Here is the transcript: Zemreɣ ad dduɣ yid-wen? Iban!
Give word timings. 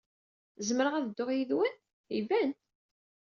Zemreɣ 0.67 0.93
ad 0.95 1.03
dduɣ 1.07 1.29
yid-wen? 1.33 1.75
Iban! 2.17 2.51